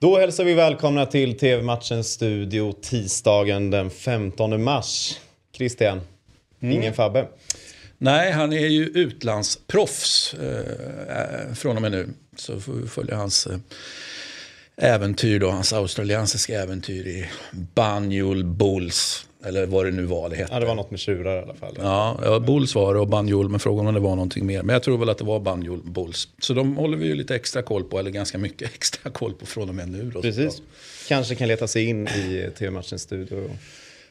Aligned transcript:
Då 0.00 0.18
hälsar 0.18 0.44
vi 0.44 0.54
välkomna 0.54 1.06
till 1.06 1.38
TV-matchens 1.38 2.12
studio 2.12 2.72
tisdagen 2.82 3.70
den 3.70 3.90
15 3.90 4.62
mars. 4.62 5.18
Christian, 5.56 6.00
mm. 6.60 6.74
ingen 6.74 6.94
Fabbe. 6.94 7.28
Nej, 7.98 8.32
han 8.32 8.52
är 8.52 8.66
ju 8.66 8.84
utlandsproffs 8.84 10.34
eh, 10.34 11.54
från 11.54 11.76
och 11.76 11.82
med 11.82 11.92
nu. 11.92 12.08
Så 12.36 12.60
får 12.60 12.72
vi 12.72 12.88
följa 12.88 13.16
hans 13.16 13.46
eh, 13.46 13.58
äventyr 14.76 15.38
då, 15.38 15.50
hans 15.50 15.72
australiensiska 15.72 16.62
äventyr 16.62 17.06
i 17.06 17.26
Banjul 17.74 18.44
Bulls. 18.44 19.26
Eller 19.44 19.66
vad 19.66 19.84
det 19.84 19.90
nu 19.90 20.02
var 20.02 20.28
det 20.28 20.36
hette. 20.36 20.54
Ja, 20.54 20.60
det 20.60 20.66
var 20.66 20.74
något 20.74 20.90
med 20.90 21.00
tjurar 21.00 21.38
i 21.38 21.42
alla 21.42 21.54
fall. 21.54 21.74
Ja, 21.78 22.18
ja 22.22 22.40
Bulls 22.40 22.74
var 22.74 22.94
det 22.94 23.00
och 23.00 23.08
Banjul, 23.08 23.48
men 23.48 23.60
frågan 23.60 23.86
om 23.86 23.94
det 23.94 24.00
var 24.00 24.10
någonting 24.10 24.46
mer. 24.46 24.62
Men 24.62 24.72
jag 24.72 24.82
tror 24.82 24.98
väl 24.98 25.08
att 25.08 25.18
det 25.18 25.24
var 25.24 25.40
Banjul 25.40 25.80
Bulls. 25.84 26.28
Så 26.38 26.54
de 26.54 26.76
håller 26.76 26.96
vi 26.96 27.06
ju 27.06 27.14
lite 27.14 27.34
extra 27.34 27.62
koll 27.62 27.84
på, 27.84 27.98
eller 27.98 28.10
ganska 28.10 28.38
mycket 28.38 28.74
extra 28.74 29.10
koll 29.10 29.32
på 29.32 29.46
från 29.46 29.68
och 29.68 29.74
med 29.74 29.88
nu. 29.88 30.10
Då, 30.14 30.22
Precis. 30.22 30.62
Kanske 31.08 31.34
kan 31.34 31.48
leta 31.48 31.66
sig 31.66 31.84
in 31.84 32.08
i 32.08 32.50
TV-matchens 32.58 33.02
studio 33.02 33.50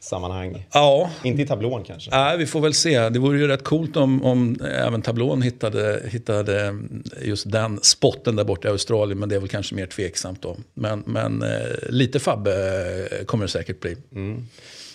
sammanhang. 0.00 0.66
Ja. 0.72 1.10
Inte 1.24 1.42
i 1.42 1.46
tablån 1.46 1.84
kanske? 1.84 2.10
Nej, 2.10 2.38
vi 2.38 2.46
får 2.46 2.60
väl 2.60 2.74
se. 2.74 3.08
Det 3.08 3.18
vore 3.18 3.38
ju 3.38 3.46
rätt 3.46 3.64
coolt 3.64 3.96
om, 3.96 4.24
om 4.24 4.56
även 4.74 5.02
tablån 5.02 5.42
hittade, 5.42 6.02
hittade 6.08 6.76
just 7.22 7.50
den 7.50 7.78
spotten 7.82 8.36
där 8.36 8.44
borta 8.44 8.68
i 8.68 8.70
Australien. 8.70 9.18
Men 9.18 9.28
det 9.28 9.34
är 9.34 9.40
väl 9.40 9.48
kanske 9.48 9.74
mer 9.74 9.86
tveksamt 9.86 10.42
då. 10.42 10.56
Men, 10.74 11.02
men 11.06 11.42
eh, 11.42 11.48
lite 11.88 12.18
Fabbe 12.18 12.52
eh, 13.10 13.24
kommer 13.24 13.44
det 13.44 13.50
säkert 13.50 13.80
bli. 13.80 13.96
Mm. 14.14 14.46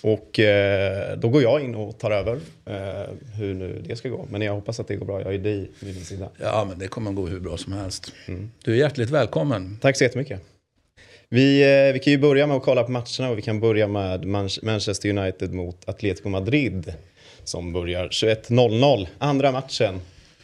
Och 0.01 0.39
eh, 0.39 1.17
då 1.17 1.29
går 1.29 1.41
jag 1.41 1.61
in 1.61 1.75
och 1.75 1.99
tar 1.99 2.11
över 2.11 2.39
eh, 2.65 3.13
hur 3.37 3.53
nu 3.53 3.83
det 3.87 3.95
ska 3.95 4.09
gå. 4.09 4.27
Men 4.29 4.41
jag 4.41 4.53
hoppas 4.53 4.79
att 4.79 4.87
det 4.87 4.95
går 4.95 5.05
bra. 5.05 5.21
Jag 5.21 5.33
är 5.33 5.39
dig 5.39 5.71
vid 5.79 5.95
min 5.95 6.05
sida. 6.05 6.29
Ja, 6.37 6.65
men 6.69 6.79
det 6.79 6.87
kommer 6.87 7.09
att 7.09 7.15
gå 7.15 7.27
hur 7.27 7.39
bra 7.39 7.57
som 7.57 7.73
helst. 7.73 8.11
Mm. 8.25 8.51
Du 8.63 8.71
är 8.71 8.75
hjärtligt 8.75 9.09
välkommen. 9.09 9.77
Tack 9.81 9.97
så 9.97 10.03
jättemycket. 10.03 10.41
Vi, 11.33 11.61
eh, 11.61 11.93
vi 11.93 11.99
kan 11.99 12.13
ju 12.13 12.19
börja 12.19 12.47
med 12.47 12.57
att 12.57 12.63
kolla 12.63 12.83
på 12.83 12.91
matcherna 12.91 13.29
och 13.29 13.37
vi 13.37 13.41
kan 13.41 13.59
börja 13.59 13.87
med 13.87 14.25
Manchester 14.63 15.09
United 15.09 15.53
mot 15.53 15.89
Atletico 15.89 16.29
Madrid 16.29 16.93
som 17.43 17.73
börjar 17.73 18.07
21.00. 18.07 19.07
Andra 19.17 19.51
matchen. 19.51 20.01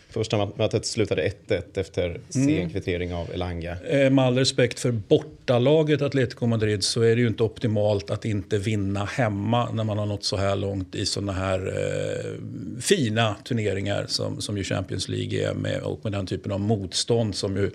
Första 0.10 0.50
mötet 0.56 0.86
slutade 0.86 1.32
1-1 1.48 1.62
efter 1.80 2.20
sen 2.30 2.50
mm. 2.50 2.70
kvittering 2.70 3.14
av 3.14 3.32
Elanga. 3.34 3.78
Eh, 3.90 4.10
med 4.10 4.26
all 4.26 4.38
respekt 4.38 4.80
för 4.80 4.92
bortalaget 4.92 6.02
Atletico 6.02 6.46
Madrid 6.46 6.84
så 6.84 7.02
är 7.02 7.16
det 7.16 7.22
ju 7.22 7.28
inte 7.28 7.44
optimalt 7.44 8.10
att 8.12 8.26
inte 8.26 8.58
vinna 8.58 9.06
hemma 9.06 9.72
när 9.72 9.84
man 9.84 9.98
har 9.98 10.06
nått 10.06 10.24
så 10.24 10.38
här 10.38 10.56
långt 10.56 10.96
i 10.96 11.06
sådana 11.06 11.32
här 11.32 11.68
eh, 11.68 12.82
fina 12.82 13.36
turneringar 13.44 14.06
som, 14.08 14.42
som 14.42 14.58
ju 14.58 14.64
Champions 14.64 15.10
League 15.10 15.50
är 15.50 15.54
med 15.54 15.82
och 15.82 16.00
med 16.04 16.12
den 16.12 16.26
typen 16.26 16.52
av 16.52 16.60
motstånd 16.60 17.36
som 17.36 17.58
ju 17.58 17.72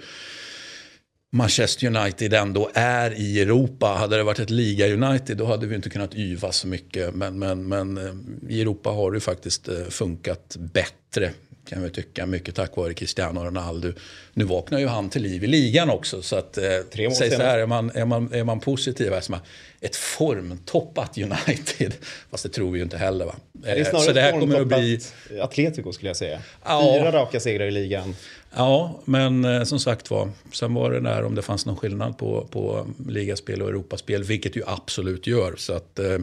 Manchester 1.35 1.87
United 1.87 2.35
ändå 2.35 2.71
är 2.75 3.11
i 3.11 3.41
Europa. 3.41 3.87
Hade 3.87 4.17
det 4.17 4.23
varit 4.23 4.39
ett 4.39 4.51
liga-United 4.51 5.37
då 5.37 5.47
hade 5.47 5.67
vi 5.67 5.75
inte 5.75 5.91
kunnat 5.91 6.15
yva 6.15 6.53
så 6.53 6.67
mycket. 6.67 7.15
Men, 7.15 7.39
men, 7.39 7.69
men 7.69 7.99
eh, 7.99 8.13
i 8.49 8.61
Europa 8.61 8.91
har 8.91 9.13
det 9.13 9.21
faktiskt 9.21 9.69
eh, 9.69 9.75
funkat 9.89 10.57
bättre 10.59 11.31
kan 11.65 11.83
vi 11.83 11.91
tycka. 11.91 12.27
Mycket 12.27 12.55
tack 12.55 12.77
vare 12.77 12.95
Cristiano 12.95 13.45
Ronaldo. 13.45 13.93
Nu 14.33 14.45
vaknar 14.45 14.79
ju 14.79 14.87
han 14.87 15.11
till 15.11 15.23
liv 15.23 15.45
i 15.45 15.47
ligan 15.47 15.91
också. 15.91 16.23
Så 16.23 16.37
att, 16.37 16.59
eh, 16.59 16.65
Tre 16.93 17.11
säg 17.11 17.31
så 17.31 17.43
här, 17.43 17.59
är 17.59 17.67
man, 17.67 17.91
är 17.95 18.05
man, 18.05 18.33
är 18.33 18.45
man 18.45 18.61
positiv, 18.61 19.15
alltså 19.15 19.41
ett 19.81 19.97
formtoppat 19.97 21.19
United. 21.19 21.95
Fast 22.31 22.42
det 22.42 22.48
tror 22.48 22.70
vi 22.70 22.79
ju 22.79 22.83
inte 22.85 22.97
heller 22.97 23.25
va. 23.25 23.35
Det 23.53 23.70
är 23.70 23.85
snarare 23.85 24.07
så 24.07 24.12
det 24.12 24.20
här 24.20 24.41
kommer 24.41 24.61
att 24.61 24.67
bli... 24.67 25.01
Atletico 25.41 25.92
skulle 25.92 26.09
jag 26.09 26.17
säga. 26.17 26.41
Ja. 26.65 26.97
Fyra 26.98 27.12
raka 27.12 27.41
segrar 27.41 27.67
i 27.67 27.70
ligan. 27.70 28.17
Ja, 28.57 29.01
men 29.05 29.45
eh, 29.45 29.65
som 29.65 29.81
sagt 29.81 30.11
var, 30.11 30.31
sen 30.53 30.75
var 30.75 30.91
det 30.91 31.01
där 31.01 31.25
om 31.25 31.35
det 31.35 31.42
fanns 31.42 31.67
någon 31.67 31.77
skillnad 31.77 32.19
på, 32.19 32.48
på 32.51 32.87
ligaspel 33.09 33.62
och 33.62 33.69
Europaspel, 33.69 34.25
vilket 34.25 34.57
ju 34.57 34.62
absolut 34.67 35.27
gör. 35.27 35.55
Så 35.57 35.73
att 35.73 35.98
eh, 35.98 36.19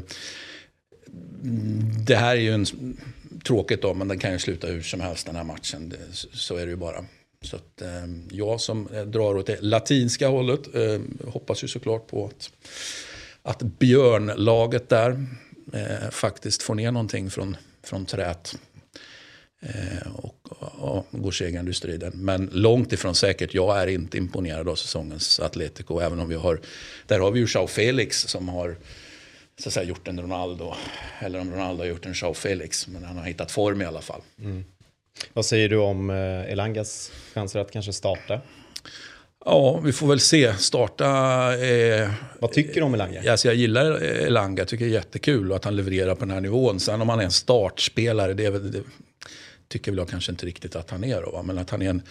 det 2.07 2.15
här 2.15 2.35
är 2.35 2.41
ju 2.41 2.53
en, 2.53 2.65
tråkigt 3.43 3.81
då, 3.81 3.93
men 3.93 4.07
den 4.07 4.19
kan 4.19 4.31
ju 4.31 4.39
sluta 4.39 4.67
hur 4.67 4.81
som 4.81 5.01
helst 5.01 5.25
den 5.25 5.35
här 5.35 5.43
matchen. 5.43 5.89
Det, 5.89 5.97
så 6.33 6.55
är 6.55 6.65
det 6.65 6.69
ju 6.69 6.75
bara. 6.75 7.05
Så 7.41 7.55
att, 7.55 7.81
eh, 7.81 7.87
jag 8.31 8.61
som 8.61 8.87
eh, 8.87 9.03
drar 9.03 9.37
åt 9.37 9.45
det 9.45 9.61
latinska 9.61 10.27
hållet 10.27 10.75
eh, 10.75 10.99
hoppas 11.27 11.63
ju 11.63 11.67
såklart 11.67 12.07
på 12.07 12.25
att, 12.25 12.51
att 13.41 13.61
björnlaget 13.61 14.89
där 14.89 15.25
eh, 15.73 16.09
faktiskt 16.11 16.63
får 16.63 16.75
ner 16.75 16.91
någonting 16.91 17.29
från, 17.29 17.57
från 17.83 18.05
trät. 18.05 18.55
Eh, 19.61 20.11
och, 20.15 20.35
och, 20.49 20.97
och, 20.97 21.05
går 21.11 21.31
segrande 21.31 21.69
ur 21.69 21.73
striden. 21.73 22.11
Men 22.15 22.49
långt 22.51 22.93
ifrån 22.93 23.15
säkert. 23.15 23.53
Jag 23.53 23.81
är 23.81 23.87
inte 23.87 24.17
imponerad 24.17 24.69
av 24.69 24.75
säsongens 24.75 25.39
Atletico. 25.39 25.99
Även 25.99 26.19
om 26.19 26.29
vi 26.29 26.35
har, 26.35 26.59
där 27.07 27.19
har 27.19 27.31
vi 27.31 27.39
ju 27.39 27.47
Jao 27.53 27.67
Felix 27.67 28.21
som 28.21 28.49
har 28.49 28.75
så 29.61 29.69
att 29.69 29.73
säga, 29.73 29.83
gjort 29.83 30.07
en 30.07 30.21
Ronaldo. 30.21 30.73
Eller 31.19 31.39
om 31.39 31.51
Ronaldo 31.51 31.83
har 31.83 31.87
gjort 31.87 32.05
en 32.05 32.13
Jao 32.21 32.33
Felix. 32.33 32.87
Men 32.87 33.03
han 33.03 33.17
har 33.17 33.25
hittat 33.25 33.51
form 33.51 33.81
i 33.81 33.85
alla 33.85 34.01
fall. 34.01 34.21
Mm. 34.39 34.63
Vad 35.33 35.45
säger 35.45 35.69
du 35.69 35.77
om 35.77 36.09
eh, 36.09 36.51
Elangas 36.51 37.11
chanser 37.33 37.59
att 37.59 37.71
kanske 37.71 37.93
starta? 37.93 38.41
Ja, 39.45 39.79
vi 39.79 39.93
får 39.93 40.07
väl 40.07 40.19
se. 40.19 40.53
Starta... 40.53 41.05
Eh, 41.57 42.11
Vad 42.39 42.51
tycker 42.51 42.73
du 42.73 42.81
om 42.81 42.93
Elanga? 42.93 43.31
Alltså 43.31 43.47
jag 43.47 43.55
gillar 43.55 44.03
Elanga, 44.03 44.65
tycker 44.65 44.85
det 44.85 44.91
är 44.91 44.93
jättekul 44.93 45.53
att 45.53 45.65
han 45.65 45.75
levererar 45.75 46.15
på 46.15 46.25
den 46.25 46.31
här 46.33 46.41
nivån. 46.41 46.79
Sen 46.79 47.01
om 47.01 47.09
han 47.09 47.19
är 47.19 47.23
en 47.23 47.31
startspelare, 47.31 48.33
det, 48.33 48.49
det 48.49 48.83
tycker 49.67 49.91
väl 49.91 49.97
jag 49.97 50.09
kanske 50.09 50.31
inte 50.31 50.45
riktigt 50.45 50.75
att 50.75 50.89
han 50.89 51.03
är. 51.03 51.21
Då? 51.21 51.43
Men 51.43 51.57
att 51.57 51.69
han 51.69 51.81
är 51.81 51.89
en 51.89 52.01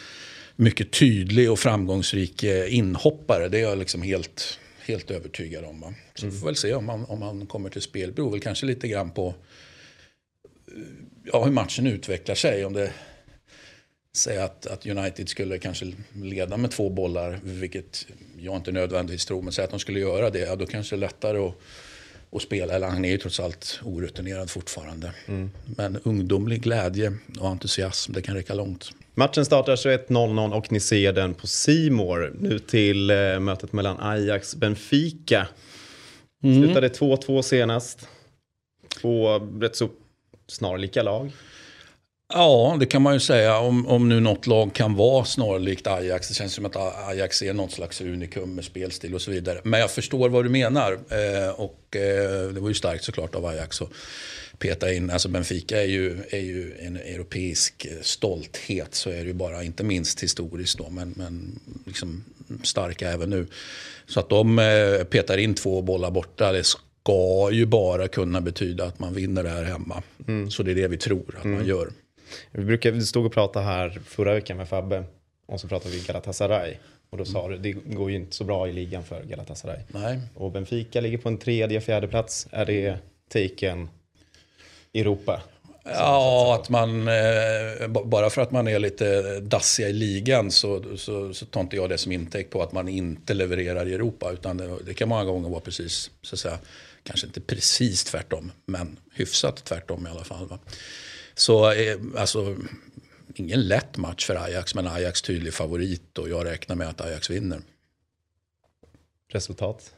mycket 0.57 0.91
tydlig 0.93 1.51
och 1.51 1.59
framgångsrik 1.59 2.43
eh, 2.43 2.75
inhoppare, 2.75 3.49
det 3.49 3.59
är 3.59 3.63
jag 3.63 3.79
liksom 3.79 4.03
helt, 4.03 4.59
helt 4.85 5.11
övertygad 5.11 5.65
om. 5.65 5.81
Va? 5.81 5.95
Så 6.15 6.27
mm. 6.27 6.35
vi 6.35 6.41
får 6.41 6.47
väl 6.47 6.57
se 6.57 6.75
om 6.75 6.89
han, 6.89 7.05
om 7.05 7.23
han 7.23 7.47
kommer 7.47 7.71
till 7.71 7.83
spel. 7.83 8.09
Det 8.09 8.15
beror 8.15 8.31
väl 8.31 8.41
kanske 8.41 8.67
lite 8.67 8.89
grann 8.89 9.11
på 9.11 9.35
ja, 11.25 11.45
hur 11.45 11.53
matchen 11.53 11.87
utvecklar 11.87 12.35
sig. 12.35 12.65
Om 12.65 12.73
det 12.73 12.93
säger 14.17 14.43
att, 14.43 14.67
att 14.67 14.87
United 14.87 15.29
skulle 15.29 15.59
kanske 15.59 15.93
leda 16.13 16.57
med 16.57 16.71
två 16.71 16.91
bollar, 16.91 17.41
vilket 17.43 18.07
jag 18.39 18.57
inte 18.57 18.73
nödvändigtvis 18.73 19.27
tror, 19.27 19.43
men 19.43 19.53
säg 19.53 19.65
att 19.65 19.71
de 19.71 19.81
skulle 19.81 20.01
göra 20.01 20.31
det, 20.31 20.39
ja, 20.39 20.57
då 20.57 20.67
kanske 20.67 20.97
det 20.97 20.99
är 20.99 21.01
lättare 21.01 21.39
att, 21.39 21.55
att 22.33 22.43
spela. 22.43 22.75
Eller 22.75 22.89
han 22.89 23.05
är 23.05 23.11
ju 23.11 23.19
trots 23.19 23.41
allt 23.41 23.81
orutinerad 23.85 24.51
fortfarande. 24.51 25.13
Mm. 25.27 25.51
Men 25.65 25.99
ungdomlig 26.05 26.63
glädje 26.63 27.13
och 27.41 27.49
entusiasm, 27.49 28.13
det 28.13 28.23
kan 28.23 28.35
räcka 28.35 28.55
långt. 28.55 28.91
Matchen 29.15 29.45
startar 29.45 29.77
21.00 29.77 30.53
och 30.53 30.73
ni 30.73 30.81
ser 30.81 31.13
den 31.13 31.35
på 31.35 31.47
Simor. 31.47 32.33
Nu 32.41 32.59
till 32.59 33.11
eh, 33.11 33.41
mötet 33.41 33.73
mellan 33.73 34.01
Ajax 34.01 34.53
och 34.53 34.59
Benfica. 34.59 35.49
Mm. 36.43 36.63
Slutade 36.63 36.89
2-2 36.89 37.43
senast. 37.43 38.09
Två 39.01 39.39
rätt 39.39 39.77
så 39.77 39.89
snarlika 40.47 41.03
lag. 41.03 41.33
Ja, 42.33 42.77
det 42.81 42.87
kan 42.87 43.03
man 43.03 43.15
ju 43.15 43.21
säga. 43.21 43.59
Om, 43.59 43.87
om 43.87 44.09
nu 44.09 44.21
något 44.21 44.47
lag 44.47 44.75
kan 44.75 44.95
vara 44.95 45.25
snarlikt 45.25 45.87
Ajax. 45.87 46.29
Det 46.29 46.35
känns 46.35 46.55
som 46.55 46.67
att 46.67 46.77
Ajax 47.09 47.43
är 47.43 47.53
något 47.53 47.73
slags 47.73 48.01
unikum 48.01 48.55
med 48.55 48.65
spelstil 48.65 49.15
och 49.15 49.23
så 49.23 49.31
vidare. 49.31 49.61
Men 49.65 49.81
jag 49.81 49.91
förstår 49.91 50.29
vad 50.29 50.45
du 50.45 50.49
menar. 50.49 50.93
Eh, 50.93 51.51
och 51.51 51.97
eh, 51.97 52.49
det 52.49 52.61
var 52.61 52.69
ju 52.69 52.75
starkt 52.75 53.05
såklart 53.05 53.35
av 53.35 53.47
Ajax 53.47 53.83
att 53.83 53.89
peta 54.59 54.93
in. 54.93 55.11
Alltså 55.11 55.29
Benfica 55.29 55.83
är 55.83 55.87
ju, 55.87 56.23
är 56.31 56.41
ju 56.41 56.75
en 56.79 56.97
europeisk 56.97 57.87
stolthet. 58.03 58.95
Så 58.95 59.11
är 59.11 59.17
det 59.17 59.27
ju 59.27 59.33
bara, 59.33 59.65
inte 59.65 59.85
minst 59.85 60.23
historiskt 60.23 60.79
då. 60.79 60.91
Men, 60.91 61.15
men 61.17 61.61
liksom 61.87 62.25
starka 62.63 63.11
även 63.11 63.31
nu. 63.31 63.47
Så 64.07 64.21
att 64.21 64.29
de 64.29 64.59
eh, 64.59 65.05
petar 65.05 65.39
in 65.39 65.55
två 65.55 65.83
bollar 65.83 66.11
borta. 66.11 66.53
Det 66.53 66.65
ska 66.65 67.49
ju 67.53 67.67
bara 67.67 68.09
kunna 68.09 68.41
betyda 68.41 68.85
att 68.85 68.99
man 68.99 69.15
vinner 69.15 69.43
det 69.43 69.51
här 69.51 69.65
hemma. 69.65 70.03
Mm. 70.29 70.51
Så 70.51 70.63
det 70.63 70.71
är 70.71 70.75
det 70.75 70.89
vi 70.89 70.97
tror 70.97 71.35
att 71.39 71.45
mm. 71.45 71.57
man 71.57 71.67
gör. 71.67 71.91
Vi, 72.51 72.65
brukade, 72.65 72.97
vi 72.97 73.03
stod 73.03 73.27
och 73.27 73.33
pratade 73.33 73.65
här 73.65 74.01
förra 74.05 74.35
veckan 74.35 74.57
med 74.57 74.69
Fabbe 74.69 75.05
och 75.47 75.61
så 75.61 75.69
pratade 75.69 75.95
vi 75.95 76.01
Galatasaray. 76.01 76.75
Och 77.11 77.19
då 77.19 77.25
sa 77.25 77.49
du, 77.49 77.59
det 77.59 77.73
går 77.73 78.11
ju 78.11 78.17
inte 78.17 78.37
så 78.37 78.45
bra 78.45 78.69
i 78.69 78.73
ligan 78.73 79.05
för 79.05 79.23
Galatasaray. 79.23 79.79
Nej. 79.89 80.21
Och 80.35 80.53
Benfica 80.53 81.01
ligger 81.01 81.19
på 81.19 81.29
en 81.29 81.39
tredje, 81.39 81.81
fjärde 81.81 82.09
plats. 82.09 82.49
Är 82.51 82.67
det 82.67 82.99
taken 83.29 83.89
Europa? 84.95 85.43
Ja, 85.85 86.59
att 86.61 86.69
man, 86.69 87.09
eh, 87.09 87.89
bara 87.89 88.31
för 88.31 88.43
att 88.43 88.51
man 88.51 88.69
är 88.69 88.79
lite 88.79 89.41
dassiga 89.41 89.89
i 89.89 89.93
ligan 89.93 90.51
så, 90.51 90.97
så, 90.97 91.35
så 91.35 91.47
tar 91.47 91.61
inte 91.61 91.77
jag 91.77 91.89
det 91.89 91.99
som 91.99 92.13
intäkt 92.13 92.51
på 92.51 92.63
att 92.63 92.73
man 92.73 92.89
inte 92.89 93.35
levererar 93.35 93.89
i 93.89 93.95
Europa. 93.95 94.31
Utan 94.33 94.57
det, 94.57 94.79
det 94.87 94.95
kan 94.95 95.09
många 95.09 95.25
gånger 95.25 95.49
vara 95.49 95.61
precis, 95.61 96.11
så 96.23 96.35
att 96.35 96.39
säga, 96.39 96.59
kanske 97.03 97.27
inte 97.27 97.41
precis 97.41 98.05
tvärtom, 98.05 98.53
men 98.67 98.97
hyfsat 99.15 99.65
tvärtom 99.65 100.07
i 100.07 100.11
alla 100.11 100.25
fall. 100.25 100.47
Va? 100.47 100.59
Så 101.41 101.73
eh, 101.73 101.97
alltså, 102.17 102.57
ingen 103.35 103.69
lätt 103.69 103.97
match 103.97 104.27
för 104.27 104.37
Ajax, 104.37 104.75
men 104.75 104.87
Ajax 104.87 105.23
tydlig 105.23 105.55
favorit 105.55 106.19
och 106.19 106.29
jag 106.29 106.47
räknar 106.47 106.77
med 106.77 106.89
att 106.89 107.01
Ajax 107.01 107.31
vinner. 107.31 107.61
Resultat? 109.33 109.93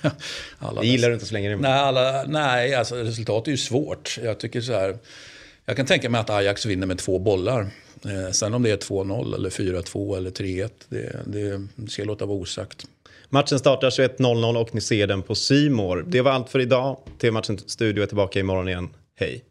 det 0.80 0.86
gillar 0.86 1.08
du 1.08 1.14
inte 1.14 1.26
så 1.26 1.34
länge 1.34 1.56
Nej, 1.56 1.72
alla, 1.72 2.24
nej 2.24 2.74
alltså, 2.74 2.96
resultat 2.96 3.46
är 3.46 3.50
ju 3.50 3.56
svårt. 3.56 4.18
Jag 4.22 4.40
tycker 4.40 4.60
så 4.60 4.72
här. 4.72 4.98
Jag 5.64 5.76
kan 5.76 5.86
tänka 5.86 6.10
mig 6.10 6.20
att 6.20 6.30
Ajax 6.30 6.66
vinner 6.66 6.86
med 6.86 6.98
två 6.98 7.18
bollar. 7.18 7.70
Eh, 8.04 8.30
sen 8.32 8.54
om 8.54 8.62
det 8.62 8.70
är 8.70 8.76
2-0 8.76 9.34
eller 9.34 9.50
4-2 9.50 10.16
eller 10.16 10.30
3-1, 10.30 10.70
det, 10.88 11.20
det 11.24 11.90
ska 11.90 12.02
jag 12.02 12.06
låta 12.06 12.26
vara 12.26 12.38
osagt. 12.38 12.86
Matchen 13.28 13.58
startar 13.58 13.90
21.00 13.90 14.56
och 14.56 14.74
ni 14.74 14.80
ser 14.80 15.06
den 15.06 15.22
på 15.22 15.34
Simor. 15.34 16.04
Det 16.08 16.20
var 16.20 16.30
allt 16.30 16.50
för 16.50 16.60
idag. 16.60 16.98
TV-matchen 17.20 17.58
Studio 17.58 18.02
är 18.02 18.06
tillbaka 18.06 18.40
imorgon 18.40 18.68
igen. 18.68 18.88
Hej! 19.18 19.44